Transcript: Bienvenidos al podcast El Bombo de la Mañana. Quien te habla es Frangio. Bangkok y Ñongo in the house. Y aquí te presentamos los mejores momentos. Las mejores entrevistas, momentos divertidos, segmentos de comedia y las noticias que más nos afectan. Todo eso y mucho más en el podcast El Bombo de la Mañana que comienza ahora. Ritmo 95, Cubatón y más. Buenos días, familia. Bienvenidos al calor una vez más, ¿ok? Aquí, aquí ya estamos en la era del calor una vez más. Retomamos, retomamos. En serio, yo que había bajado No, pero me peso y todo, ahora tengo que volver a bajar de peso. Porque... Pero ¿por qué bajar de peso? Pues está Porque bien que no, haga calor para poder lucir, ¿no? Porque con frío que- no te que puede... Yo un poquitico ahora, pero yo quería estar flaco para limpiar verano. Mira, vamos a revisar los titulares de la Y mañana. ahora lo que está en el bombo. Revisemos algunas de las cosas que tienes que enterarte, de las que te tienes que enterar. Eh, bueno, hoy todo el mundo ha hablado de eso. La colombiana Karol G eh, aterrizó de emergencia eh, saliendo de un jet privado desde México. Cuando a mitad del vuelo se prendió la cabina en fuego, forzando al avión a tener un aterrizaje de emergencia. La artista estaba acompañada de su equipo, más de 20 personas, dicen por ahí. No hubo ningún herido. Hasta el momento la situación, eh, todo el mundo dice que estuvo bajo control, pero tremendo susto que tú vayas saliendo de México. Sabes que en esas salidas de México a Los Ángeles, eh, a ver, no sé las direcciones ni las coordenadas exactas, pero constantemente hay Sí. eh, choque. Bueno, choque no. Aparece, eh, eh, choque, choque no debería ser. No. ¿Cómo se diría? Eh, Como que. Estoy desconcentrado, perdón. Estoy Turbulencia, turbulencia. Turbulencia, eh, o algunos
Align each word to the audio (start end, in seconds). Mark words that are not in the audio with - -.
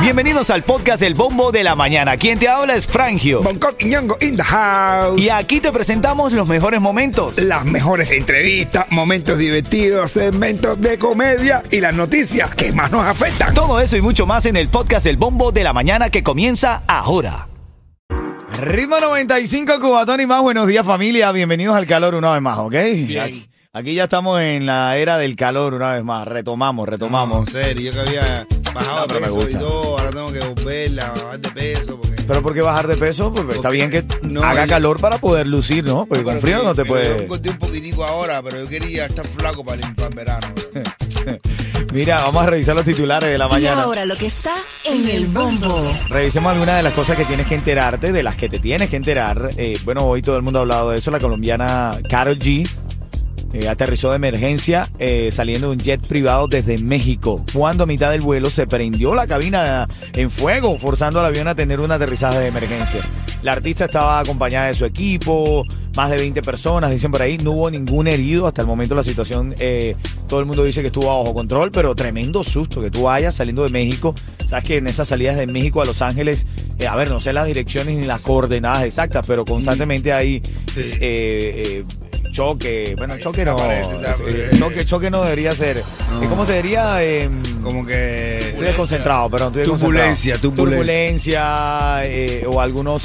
Bienvenidos 0.00 0.50
al 0.50 0.62
podcast 0.62 1.02
El 1.02 1.14
Bombo 1.14 1.50
de 1.50 1.64
la 1.64 1.74
Mañana. 1.74 2.16
Quien 2.16 2.38
te 2.38 2.48
habla 2.48 2.76
es 2.76 2.86
Frangio. 2.86 3.42
Bangkok 3.42 3.74
y 3.80 3.86
Ñongo 3.86 4.16
in 4.20 4.36
the 4.36 4.42
house. 4.42 5.20
Y 5.20 5.30
aquí 5.30 5.60
te 5.60 5.72
presentamos 5.72 6.32
los 6.32 6.46
mejores 6.46 6.80
momentos. 6.80 7.38
Las 7.38 7.64
mejores 7.64 8.12
entrevistas, 8.12 8.86
momentos 8.90 9.38
divertidos, 9.38 10.12
segmentos 10.12 10.80
de 10.80 10.96
comedia 10.98 11.62
y 11.70 11.80
las 11.80 11.94
noticias 11.94 12.54
que 12.54 12.72
más 12.72 12.92
nos 12.92 13.04
afectan. 13.04 13.52
Todo 13.52 13.80
eso 13.80 13.96
y 13.96 14.00
mucho 14.00 14.26
más 14.26 14.46
en 14.46 14.56
el 14.56 14.68
podcast 14.68 15.06
El 15.06 15.16
Bombo 15.16 15.50
de 15.50 15.64
la 15.64 15.72
Mañana 15.72 16.08
que 16.08 16.22
comienza 16.22 16.82
ahora. 16.86 17.48
Ritmo 18.60 19.00
95, 19.00 19.80
Cubatón 19.80 20.20
y 20.20 20.26
más. 20.26 20.40
Buenos 20.40 20.66
días, 20.66 20.86
familia. 20.86 21.32
Bienvenidos 21.32 21.76
al 21.76 21.86
calor 21.86 22.14
una 22.14 22.32
vez 22.32 22.42
más, 22.42 22.58
¿ok? 22.58 22.74
Aquí, 22.74 23.48
aquí 23.76 23.94
ya 23.94 24.04
estamos 24.04 24.40
en 24.40 24.64
la 24.66 24.96
era 24.96 25.18
del 25.18 25.36
calor 25.36 25.74
una 25.74 25.92
vez 25.92 26.02
más. 26.02 26.26
Retomamos, 26.26 26.88
retomamos. 26.88 27.46
En 27.48 27.52
serio, 27.52 27.92
yo 27.92 28.02
que 28.04 28.08
había 28.08 28.46
bajado 28.72 29.00
No, 29.00 29.06
pero 29.06 29.20
me 29.20 29.26
peso 29.44 29.48
y 29.48 29.52
todo, 29.60 29.98
ahora 29.98 30.10
tengo 30.10 30.32
que 30.32 30.38
volver 30.40 31.00
a 31.00 31.10
bajar 31.10 31.40
de 31.40 31.48
peso. 31.50 32.00
Porque... 32.00 32.22
Pero 32.26 32.42
¿por 32.42 32.54
qué 32.54 32.62
bajar 32.62 32.86
de 32.86 32.96
peso? 32.96 33.32
Pues 33.32 33.44
está 33.48 33.54
Porque 33.68 33.76
bien 33.76 33.90
que 33.90 34.04
no, 34.22 34.42
haga 34.42 34.66
calor 34.66 34.98
para 35.00 35.18
poder 35.18 35.46
lucir, 35.46 35.84
¿no? 35.84 36.06
Porque 36.06 36.24
con 36.24 36.40
frío 36.40 36.58
que- 36.60 36.64
no 36.64 36.74
te 36.74 36.82
que 36.82 36.88
puede... 36.88 37.28
Yo 37.28 37.50
un 37.52 37.58
poquitico 37.58 38.04
ahora, 38.04 38.42
pero 38.42 38.58
yo 38.62 38.68
quería 38.68 39.06
estar 39.06 39.26
flaco 39.26 39.64
para 39.64 39.78
limpiar 39.82 40.14
verano. 40.14 40.46
Mira, 41.92 42.18
vamos 42.18 42.42
a 42.42 42.46
revisar 42.46 42.74
los 42.74 42.84
titulares 42.84 43.30
de 43.30 43.38
la 43.38 43.46
Y 43.46 43.50
mañana. 43.50 43.82
ahora 43.82 44.04
lo 44.04 44.16
que 44.16 44.26
está 44.26 44.52
en 44.84 45.08
el 45.08 45.26
bombo. 45.26 45.90
Revisemos 46.08 46.52
algunas 46.52 46.76
de 46.76 46.82
las 46.82 46.92
cosas 46.94 47.16
que 47.16 47.24
tienes 47.24 47.46
que 47.46 47.54
enterarte, 47.54 48.12
de 48.12 48.22
las 48.22 48.34
que 48.36 48.48
te 48.48 48.58
tienes 48.58 48.90
que 48.90 48.96
enterar. 48.96 49.50
Eh, 49.56 49.78
bueno, 49.84 50.02
hoy 50.04 50.20
todo 50.20 50.36
el 50.36 50.42
mundo 50.42 50.58
ha 50.58 50.62
hablado 50.62 50.90
de 50.90 50.98
eso. 50.98 51.10
La 51.10 51.20
colombiana 51.20 51.92
Karol 52.10 52.38
G 52.38 52.68
eh, 53.52 53.68
aterrizó 53.68 54.10
de 54.10 54.16
emergencia 54.16 54.88
eh, 54.98 55.30
saliendo 55.32 55.68
de 55.68 55.74
un 55.74 55.78
jet 55.78 56.06
privado 56.06 56.46
desde 56.48 56.78
México. 56.78 57.44
Cuando 57.52 57.84
a 57.84 57.86
mitad 57.86 58.10
del 58.10 58.20
vuelo 58.20 58.50
se 58.50 58.66
prendió 58.66 59.14
la 59.14 59.26
cabina 59.26 59.86
en 60.14 60.30
fuego, 60.30 60.78
forzando 60.78 61.20
al 61.20 61.26
avión 61.26 61.48
a 61.48 61.54
tener 61.54 61.80
un 61.80 61.90
aterrizaje 61.90 62.38
de 62.38 62.46
emergencia. 62.48 63.00
La 63.42 63.52
artista 63.52 63.84
estaba 63.84 64.18
acompañada 64.18 64.68
de 64.68 64.74
su 64.74 64.84
equipo, 64.84 65.64
más 65.96 66.10
de 66.10 66.16
20 66.16 66.42
personas, 66.42 66.90
dicen 66.90 67.10
por 67.10 67.22
ahí. 67.22 67.38
No 67.38 67.52
hubo 67.52 67.70
ningún 67.70 68.06
herido. 68.08 68.46
Hasta 68.46 68.62
el 68.62 68.66
momento 68.68 68.94
la 68.94 69.04
situación, 69.04 69.54
eh, 69.60 69.94
todo 70.28 70.40
el 70.40 70.46
mundo 70.46 70.64
dice 70.64 70.80
que 70.80 70.88
estuvo 70.88 71.06
bajo 71.06 71.32
control, 71.32 71.70
pero 71.70 71.94
tremendo 71.94 72.42
susto 72.42 72.80
que 72.80 72.90
tú 72.90 73.02
vayas 73.02 73.34
saliendo 73.36 73.62
de 73.62 73.68
México. 73.70 74.14
Sabes 74.46 74.64
que 74.64 74.76
en 74.78 74.86
esas 74.86 75.08
salidas 75.08 75.36
de 75.36 75.46
México 75.46 75.80
a 75.80 75.84
Los 75.84 76.02
Ángeles, 76.02 76.46
eh, 76.78 76.86
a 76.86 76.96
ver, 76.96 77.08
no 77.10 77.20
sé 77.20 77.32
las 77.32 77.46
direcciones 77.46 77.96
ni 77.96 78.04
las 78.04 78.20
coordenadas 78.20 78.84
exactas, 78.84 79.24
pero 79.26 79.44
constantemente 79.44 80.12
hay 80.12 80.42
Sí. 80.74 80.82
eh, 81.00 81.84
choque. 82.36 82.94
Bueno, 82.96 83.18
choque 83.18 83.44
no. 83.44 83.52
Aparece, 83.52 83.94
eh, 83.94 84.50
eh, 84.52 84.58
choque, 84.58 84.84
choque 84.84 85.10
no 85.10 85.22
debería 85.22 85.52
ser. 85.52 85.82
No. 86.20 86.28
¿Cómo 86.28 86.44
se 86.44 86.56
diría? 86.62 87.02
Eh, 87.02 87.30
Como 87.62 87.84
que. 87.86 88.38
Estoy 88.50 88.66
desconcentrado, 88.66 89.28
perdón. 89.30 89.48
Estoy 89.48 89.64
Turbulencia, 89.64 90.38
turbulencia. 90.38 90.76
Turbulencia, 90.76 92.00
eh, 92.04 92.44
o 92.46 92.60
algunos 92.60 93.02